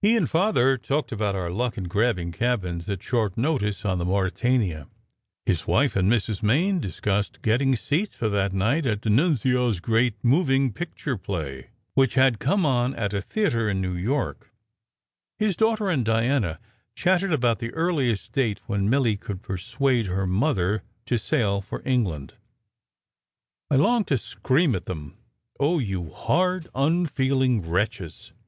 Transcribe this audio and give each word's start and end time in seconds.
He 0.00 0.16
and 0.16 0.28
Father 0.28 0.76
talked 0.76 1.12
about 1.12 1.36
our 1.36 1.48
luck 1.48 1.78
in 1.78 1.84
grabbing 1.84 2.32
cabins 2.32 2.88
at 2.88 3.00
short 3.00 3.36
notice 3.38 3.84
on 3.84 4.00
164 4.00 4.26
SECRET 4.26 4.34
HISTORY 4.34 4.56
the 4.58 4.82
Mauretania\ 4.82 4.90
his 5.46 5.66
wife 5.68 5.94
and 5.94 6.10
Mrs. 6.10 6.42
Main 6.42 6.80
discussed 6.80 7.40
getting 7.42 7.76
seats 7.76 8.16
for 8.16 8.28
that 8.28 8.52
night 8.52 8.86
at 8.86 9.02
D 9.02 9.08
Annunzio 9.10 9.70
s 9.70 9.78
great 9.78 10.14
moving 10.24 10.72
picture 10.72 11.16
play, 11.16 11.68
which 11.94 12.14
had 12.14 12.40
come 12.40 12.66
on 12.66 12.92
at 12.96 13.12
a 13.12 13.22
theatre 13.22 13.70
in 13.70 13.80
New 13.80 13.94
York; 13.94 14.50
his 15.38 15.54
daughter 15.56 15.88
and 15.88 16.04
Diana 16.04 16.58
chatted 16.96 17.32
about 17.32 17.60
the 17.60 17.72
earliest 17.72 18.32
date 18.32 18.60
when 18.66 18.90
Milly 18.90 19.16
could 19.16 19.42
persuade 19.42 20.06
her 20.06 20.26
mother 20.26 20.82
to 21.06 21.16
sail 21.18 21.60
for 21.60 21.82
England. 21.86 22.34
I 23.70 23.76
longed 23.76 24.08
to 24.08 24.18
scream 24.18 24.74
at 24.74 24.86
them, 24.86 25.18
"Oh, 25.60 25.78
you 25.78 26.10
hard, 26.10 26.66
unfeeling 26.74 27.60
wretches!" 27.62 28.32